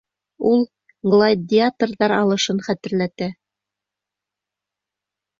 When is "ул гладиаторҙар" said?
0.51-2.13